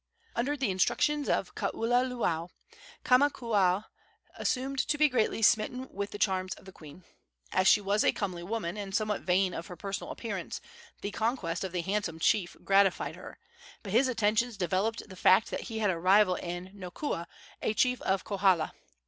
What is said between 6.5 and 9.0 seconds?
of the queen. As she was a comely woman, and